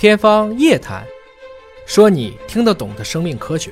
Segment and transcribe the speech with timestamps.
[0.00, 1.04] 天方夜谭，
[1.84, 3.70] 说你听得懂的生命科学。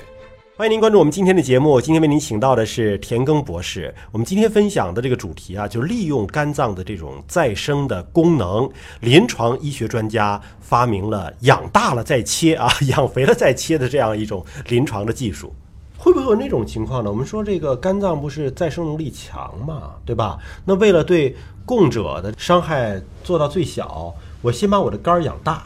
[0.59, 1.81] 欢迎您关注我们今天的节目。
[1.81, 3.95] 今天为您请到的是田耕博士。
[4.13, 8.69] 我们今天分享的这个主题啊，就是利用肝脏的这种再生的功能。
[9.01, 15.51] 临床医学专家发明了养大了再切啊， 养肥了再切的这样一种临床的技术。
[15.97, 17.11] 会不会有那种情况呢？
[17.11, 20.39] 我们说这个肝脏不是再生能力强嘛，对吧？
[20.67, 21.35] 那为了对
[21.65, 25.65] 供者的伤害做到最小，我先把我的肝养大。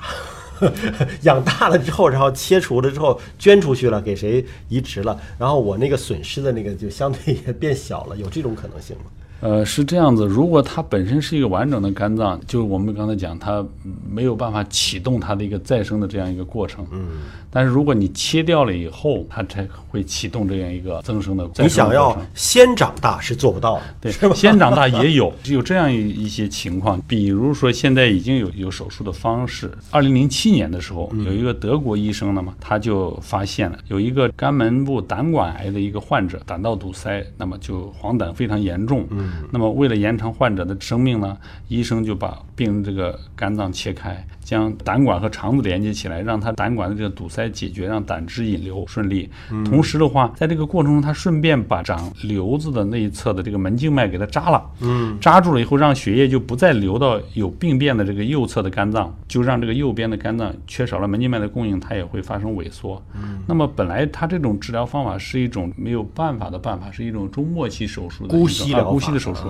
[1.22, 9.04] 养大了之后，然后切除了之后捐出去了，给谁移植了，然后我那个损失的那个就相对也变小了，有这种可能性吗？
[9.42, 10.24] 呃，是这样子。
[10.24, 13.62] 如果它本身是一个完整的肝脏，就是我们刚才讲，它
[14.08, 16.86] 没有办法启动它的一个再生的这样一个过程。
[16.92, 17.22] 嗯。
[17.50, 21.46] 但是如果你切掉了以后，它才会启动这样一个增生的。
[21.58, 26.98] 你想要先长大是做不到的，对，先长大也有有这样一一些情况。
[27.06, 29.70] 比如说现在已经有有手术的方式。
[29.90, 39.04] 二零零七年的时候，有一个德国医生，呢嘛他就发现了有一个肝门部胆管癌的一个患者，胆道堵塞，那么就黄疸非常严重。
[39.10, 39.31] 嗯。
[39.50, 41.36] 那么，为了延长患者的生命呢，
[41.68, 49.28] 医生就把病人这个肝脏切开，将胆管和肠子连接起来，让他胆管的这个堵塞解决，让胆汁引流顺利。
[49.64, 54.62] 同时的话，在这个过程中，他顺便把长瘤子的那一侧的这个门静脉给它扎了。
[54.80, 63.02] 嗯，扎住了以后，让血液就不再流到有病变的这个右侧的肝脏，就让这个右边的肝脏缺少了门静脉的供应，它也会发生萎缩。
[63.14, 69.42] 嗯，那么本来他这种治疗方法是一种没有办法的办法，是一种中末期手术的姑息疗法，手术。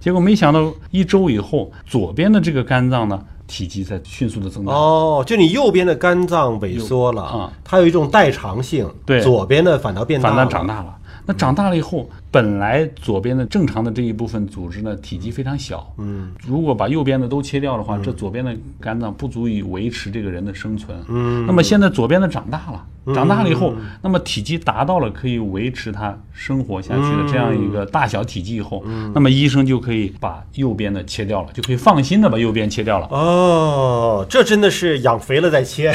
[0.00, 4.72] 结果没想到一周以后，左边的这个肝脏呢，体积在迅速的增大。
[4.72, 8.88] 哦，就你右边的肝脏萎缩了啊，它有一种代偿性。
[9.04, 10.94] 对，左边的反倒变大，反倒长大了。
[11.28, 15.92] 那长大了以后，本来左边的正常的这一部分组织呢，体积非常小。
[15.98, 20.96] 嗯，如果把右边的都切掉的话，这左边的肝脏不足以维持这个人的生存。
[21.08, 28.82] 嗯，那么现在左边的长大了，长大了以后，那么体积达到了可以维持他生活下去的这样一个大小体积以后，
[29.12, 33.06] 那么医生就可以把右边的切掉了，就可以放心的把右边切掉了。
[33.10, 35.94] 哦，这真的是养肥了再切，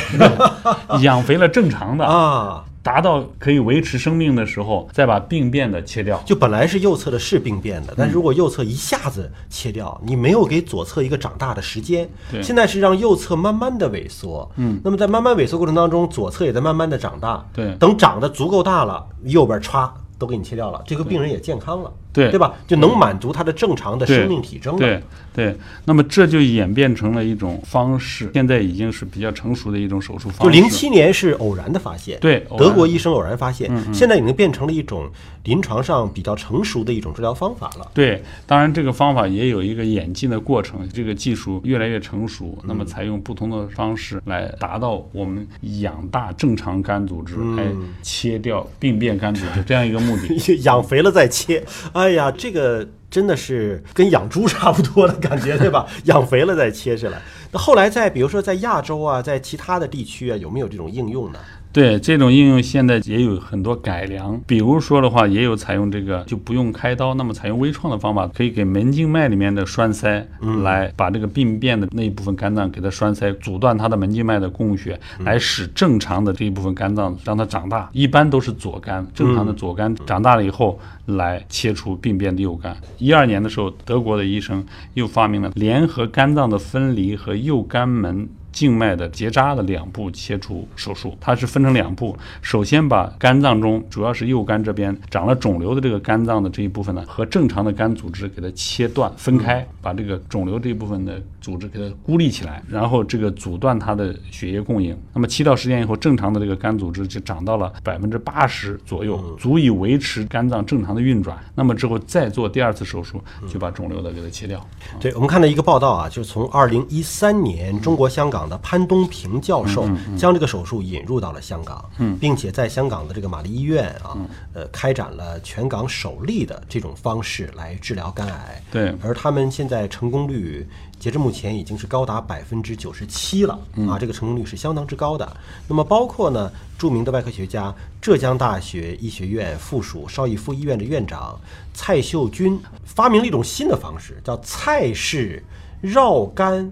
[1.01, 2.65] 养肥了正常的啊。
[2.83, 6.21] 达到可以维持生命的时候，再把病变的切掉。
[6.25, 12.07] 就本来是右侧的是病变的，但是如果右侧一下子切掉，你没有给左侧一个长大的时间。
[12.29, 14.51] 对，现在是让右侧慢慢的萎缩。
[14.57, 17.43] 嗯，那么在慢慢萎缩过程当中，左侧也在慢慢的长大。
[17.53, 19.89] 对，等长得足够大了，右边歘
[20.19, 21.89] 都给你切掉了，这个病人也健康了。
[22.13, 22.53] 对对吧？
[22.67, 24.79] 就能满足他的正常的生命体征了。
[24.79, 25.01] 对
[25.33, 30.43] 对，那么这就演变成了一种方式，现在已经是比较成熟的一种手术方式。
[30.43, 35.09] 就零七年是偶然的发现，对，德国医生偶然发现，现在已经变成了一种
[35.45, 37.89] 临床上比较成熟的一种治疗方法了。
[37.95, 45.47] 对，当然这个方法也有一个演进的过程，这个技术越来越成熟，那么采用不同的方式来达到我们
[45.81, 47.65] 养大正常肝组织，来
[48.03, 50.35] 切掉病变肝组织这样一个目的。
[50.61, 51.63] 养肥了再切。
[52.03, 55.87] 哎呀，这个真的是跟养猪差不多的感觉，对吧？
[56.03, 57.21] 养肥了再切下来。
[57.49, 61.39] 那后来在比如说在亚洲啊，在其他的地区啊，有没有这种应用呢？
[61.73, 64.39] 对这种应用，现在也有很多改良。
[64.45, 70.23] 比如说的话，也有采用这个就不用开刀，那么采用微创的方法，可以给门静脉里面的栓塞，
[70.61, 77.89] 来把这个病变的那一部分肝脏给它栓塞，阻断它的门静脉的供血，来使正常的这一部分肝脏让它长大。
[77.91, 82.77] 一般都是左肝，正常的左肝长大了以后，来切除病变的右肝。
[82.99, 84.63] 一二年的时候，德国的医生
[84.93, 88.29] 又发明了联合肝脏的分离和右肝门。
[88.53, 92.15] 静脉的结扎的两步切除手术，它是分成两步。
[92.41, 104.95] 首先把肝脏中主要是右肝这边长了肿瘤的这个肝脏的这一部分呢，和正常的肝组织给它切断分开，把这个肿瘤这一部分的组织给它孤立起来，然后这个阻断它的血液供应。
[105.13, 111.35] 那么七到十天以后，正常的这个肝组织就长到了百分之八十左右，足以维持肝脏正常的运转。
[111.55, 114.63] 那么之后再做第二次手术，就把肿瘤的给它切掉。
[114.99, 118.42] 对我们看到一个报道啊，就是从二零一三年中国香港。
[118.49, 119.87] 的潘东平教授
[120.17, 121.83] 将这个手术引入到了香港，
[122.19, 124.17] 并且在香港的这个玛丽医院啊，
[124.53, 128.61] 呃，开展了全港首例的这种方式来治疗肝癌。
[128.71, 130.67] 对，而他们现在成功率
[130.99, 135.37] 截至目前已经是高达百分之九十七了啊，这个成功率是相当之高的。
[135.67, 141.39] 那么，包括呢，著名的外科学家、浙江大学医学院附属邵逸夫医院的院长
[141.73, 145.43] 蔡秀军发明了一种新的方式，叫蔡氏
[145.81, 146.71] 绕肝。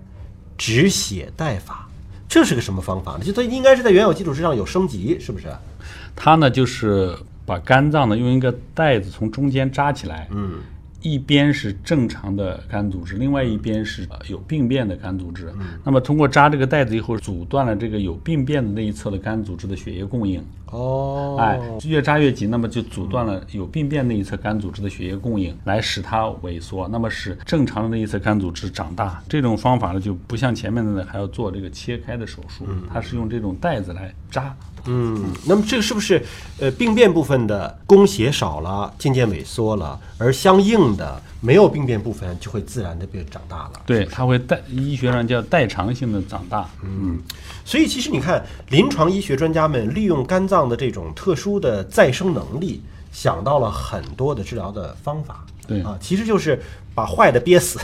[0.57, 1.87] 止血带法，
[2.29, 3.19] 这是个什么方法呢？
[3.23, 5.47] 就它应该是在原有基础之上有升级，是不是？
[6.15, 10.59] 它呢，就是把肝脏呢用一个带子从中间扎起来，嗯，
[11.01, 15.51] 一边是正常的肝组织，另外一边是呃有病变的肝组织。
[15.83, 20.43] 那么通过扎这个袋子以后，阻断了这个有病变的那一侧的肝组织的血液供应。
[20.67, 29.21] 哦，哎，越扎越紧，那么就阻断了有病变那一侧肝组织的血液供应，来使它萎缩，那么使正常的那一侧肝组织长大。
[29.27, 34.55] 这种方法呢，就不像前面的呢还要做这个切开的手术，它是用这种袋子来扎。
[34.85, 36.23] 嗯，那么这个是不是
[36.59, 43.81] 呃病变部分的供血少了，渐渐萎缩了，而相应的没有病变部分就会自然的变长大了？
[43.85, 46.69] 对，它会代医学上叫代偿性的长大。
[46.83, 47.19] 嗯，
[47.63, 52.81] 所以其实你看，临床医学专家们利用肝脏的这种特殊的再生能力，
[53.11, 55.45] 想到了很多的治疗的方法。
[55.67, 56.61] 对啊，其实就是
[56.93, 57.79] 把坏的憋死，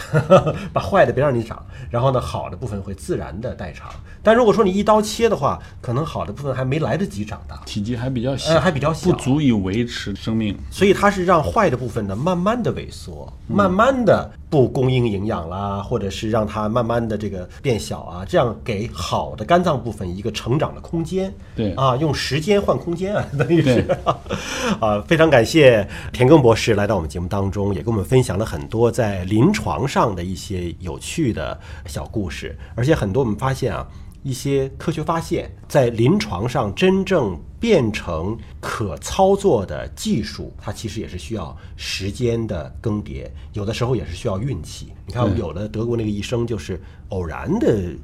[0.74, 3.90] 把坏的别让你长，然后呢，好的部分会自然的代偿。
[4.22, 10.58] 但如果说你一刀切的话，可能好的部分还没来得及长大，体积还比较小，呃还比较小不足以维持生命。
[10.70, 21.34] 所以它是让坏的部分呢慢慢的萎缩，慢慢的不供应营养啦，或者是让它慢慢的这个变小啊，这样给好的肝脏部分一个成长的空间。
[21.56, 23.86] 对啊，用时间换空间啊，等于是
[24.82, 33.88] 啊，非常感谢田耕博士来到我们节目当中，也跟我们分享了很多在临床上的一些有趣的小故事，而且很多我们发现啊。
[34.24, 44.92] 一些科学发现，在临床上真正变成可操作的技术，它其实也是需要时间的更迭，有的时候也是需要运气。
[45.06, 47.96] 你看，有的德国那个医生就是偶然的，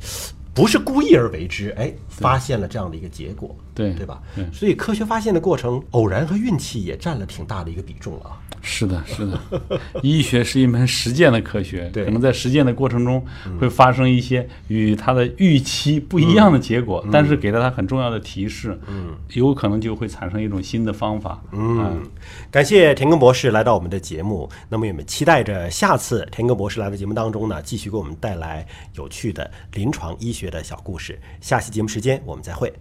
[0.54, 4.22] 不是故意而为之，哎，发现了这样的一个结果，对对吧？
[4.36, 8.40] 对所以科学发现的过程，偶然和运气也占了挺大的一个比重了啊。
[8.66, 9.38] 是的，是的，
[10.02, 13.22] 医学是一门实践的科学，对可能在实践的过程中
[13.60, 22.02] 会发生一些与他的预期不一样的结果，但是给了他很重要的提示，嗯，有可能就会产生一种新的方法，嗯，
[22.50, 24.50] 感谢田耕博士来到我们的节目。
[24.70, 28.66] 那么我们期待着下次田耕博士来到节目当中呢，继续给我们带来
[28.96, 31.20] 有趣的临床医学的小故事。
[31.42, 32.74] 下期节目时间我们再会。